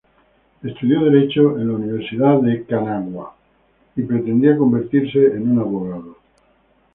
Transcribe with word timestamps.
Estudió 0.63 1.01
derecho 1.01 1.59
en 1.59 1.67
la 1.67 1.75
Universidad 1.75 2.39
de 2.41 2.65
Kanagawa, 2.65 3.35
y 3.95 4.01
pretendía 4.01 4.57
convertirse 4.57 5.19
en 5.35 5.51
un 5.51 5.59
abogado. 5.59 6.15